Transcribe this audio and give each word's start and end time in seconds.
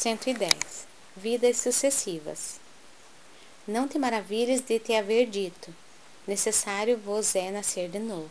110 0.00 0.50
Vidas 1.14 1.58
sucessivas 1.58 2.58
Não 3.68 3.86
te 3.86 3.98
maravilhes 3.98 4.62
de 4.62 4.78
te 4.78 4.94
haver 4.94 5.26
dito, 5.26 5.74
necessário 6.26 6.96
vos 6.96 7.36
é 7.36 7.50
nascer 7.50 7.90
de 7.90 7.98
novo. 7.98 8.30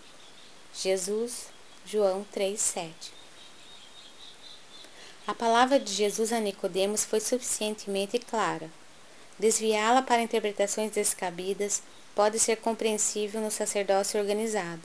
Jesus, 0.73 1.45
João 1.85 2.25
3,7 2.35 2.89
A 5.27 5.35
palavra 5.35 5.79
de 5.79 5.93
Jesus 5.93 6.33
a 6.33 6.39
Nicodemos 6.39 7.03
foi 7.05 7.19
suficientemente 7.19 8.17
clara. 8.17 8.67
Desviá-la 9.37 10.01
para 10.01 10.23
interpretações 10.23 10.91
descabidas 10.91 11.83
pode 12.15 12.39
ser 12.39 12.55
compreensível 12.55 13.41
no 13.41 13.51
sacerdócio 13.51 14.19
organizado, 14.19 14.81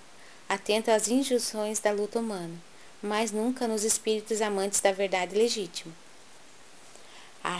atento 0.47 0.91
às 0.91 1.09
injunções 1.09 1.81
da 1.81 1.93
luta 1.93 2.19
humana 2.19 2.61
mas 3.01 3.31
nunca 3.31 3.69
nos 3.69 3.85
espíritos 3.85 4.41
amantes 4.41 4.81
da 4.81 4.91
verdade 4.91 5.35
legítima. 5.35 6.04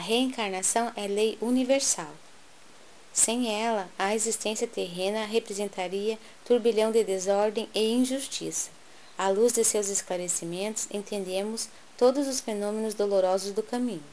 Reencarnação 0.07 0.93
é 0.97 1.07
lei 1.07 1.39
universal. 1.41 2.13
Sem 3.11 3.51
ela, 3.59 3.89
a 3.99 4.15
existência 4.15 4.69
terrena 4.69 5.25
representaria 5.25 6.19
turbilhão 6.45 6.93
de 6.93 7.03
desordem 7.03 7.71
e 7.75 7.95
injustiça. 7.95 8.69
À 9.17 9.31
luz 9.31 9.55
de 9.55 9.65
seus 9.65 9.89
esclarecimentos, 9.89 10.89
entendemos 10.93 11.71
todos 11.97 12.29
os 12.29 12.39
fenômenos 12.39 12.93
dolorosos 12.93 13.53
do 13.53 13.63
caminho. 13.63 14.05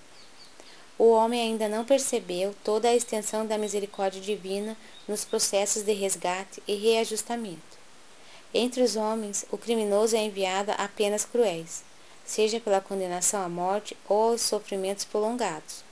O 0.97 1.11
homem 1.11 1.41
ainda 1.41 1.67
não 1.67 1.83
percebeu 1.83 2.55
toda 2.63 2.87
a 2.87 2.95
extensão 2.95 3.45
da 3.45 3.57
misericórdia 3.57 4.21
divina 4.21 4.77
nos 5.09 5.25
processos 5.25 5.83
de 5.83 5.91
resgate 5.91 6.63
e 6.65 6.75
reajustamento. 6.75 7.77
Entre 8.53 8.81
os 8.81 8.95
homens, 8.95 9.43
o 9.51 9.57
criminoso 9.57 10.15
é 10.15 10.19
enviado 10.19 10.71
a 10.77 10.87
penas 10.87 11.25
cruéis, 11.25 11.83
seja 12.25 12.59
pela 12.59 12.81
condenação 12.81 13.43
à 13.43 13.49
morte 13.49 13.95
ou 14.07 14.31
aos 14.31 14.41
sofrimentos 14.41 15.05
prolongados. 15.05 15.83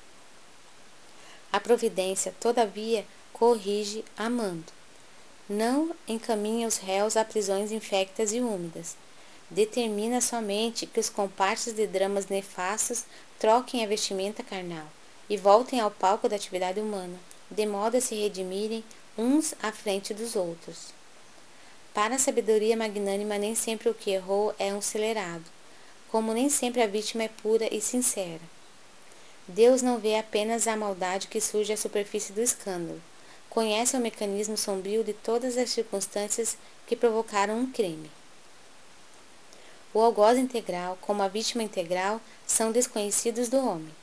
A 1.51 1.59
providência, 1.59 2.33
todavia, 2.39 3.05
corrige 3.33 4.05
amando. 4.17 4.71
Não 5.49 5.95
encaminha 6.07 6.67
os 6.67 6.77
réus 6.77 7.17
a 7.17 7.25
prisões 7.25 7.71
infectas 7.71 8.31
e 8.33 8.39
úmidas. 8.39 8.95
Determina 9.49 10.21
somente 10.21 10.85
que 10.85 10.99
os 10.99 11.09
comparsas 11.09 11.73
de 11.73 11.87
dramas 11.87 12.27
nefastos 12.27 13.05
troquem 13.39 13.83
a 13.83 13.87
vestimenta 13.87 14.43
carnal 14.43 14.85
e 15.27 15.37
voltem 15.37 15.79
ao 15.79 15.89
palco 15.89 16.29
da 16.29 16.35
atividade 16.35 16.79
humana, 16.79 17.17
de 17.49 17.65
modo 17.65 17.97
a 17.97 18.01
se 18.01 18.13
redimirem 18.13 18.83
uns 19.17 19.55
à 19.61 19.71
frente 19.71 20.13
dos 20.13 20.35
outros. 20.35 20.93
Para 21.93 22.15
a 22.15 22.19
sabedoria 22.19 22.77
magnânima, 22.77 23.37
nem 23.37 23.55
sempre 23.55 23.89
o 23.89 23.93
que 23.93 24.11
errou 24.11 24.53
é 24.59 24.71
um 24.73 24.77
acelerado, 24.77 25.43
como 26.11 26.33
nem 26.33 26.49
sempre 26.49 26.81
a 26.81 26.87
vítima 26.87 27.23
é 27.23 27.27
pura 27.27 27.73
e 27.73 27.79
sincera. 27.79 28.41
Deus 29.47 29.81
não 29.81 29.97
vê 29.97 30.17
apenas 30.17 30.67
a 30.67 30.75
maldade 30.75 31.27
que 31.27 31.41
surge 31.41 31.73
à 31.73 31.77
superfície 31.77 32.33
do 32.33 32.41
escândalo, 32.41 33.01
conhece 33.49 33.97
o 33.97 33.99
mecanismo 33.99 34.55
sombrio 34.55 35.03
de 35.03 35.13
todas 35.13 35.57
as 35.57 35.69
circunstâncias 35.71 36.57
que 36.85 36.95
provocaram 36.95 37.57
um 37.57 37.71
crime. 37.71 38.09
O 39.91 39.99
algoz 39.99 40.37
integral, 40.37 40.97
como 41.01 41.23
a 41.23 41.27
vítima 41.27 41.63
integral, 41.63 42.21
são 42.45 42.71
desconhecidos 42.71 43.49
do 43.49 43.57
homem. 43.57 43.93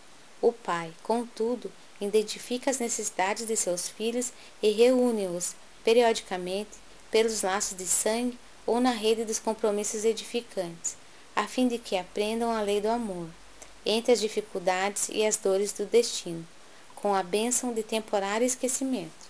O 0.43 0.53
pai, 0.53 0.93
contudo, 1.03 1.71
identifica 2.01 2.71
as 2.71 2.79
necessidades 2.79 3.47
de 3.47 3.57
seus 3.57 3.89
filhos 3.89 4.33
e 4.61 4.71
reúne-os, 4.71 5.55
periodicamente, 5.84 6.71
pelos 7.11 7.43
laços 7.43 7.79
de 7.79 7.87
sangue 7.87 8.39
ou 8.67 8.81
na 8.81 8.91
rede 8.91 9.25
dos 9.25 9.39
compromissos 9.39 10.05
edificantes, 10.05 10.97
a 11.37 11.47
fim 11.47 11.69
de 11.69 11.77
que 11.77 11.98
aprendam 11.98 12.51
a 12.51 12.62
lei 12.62 12.81
do 12.81 12.89
amor, 12.89 13.29
entre 13.84 14.11
as 14.11 14.20
dificuldades 14.20 15.11
e 15.11 15.25
as 15.25 15.37
dores 15.37 15.70
do 15.73 15.84
destino, 15.84 16.45
com 16.95 17.15
a 17.15 17.23
bênção 17.23 17.75
de 17.75 17.83
temporário 17.83 18.47
esquecimento. 18.47 19.26